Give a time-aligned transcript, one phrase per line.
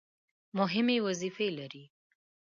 [0.57, 1.83] مهمې وظیفې لري.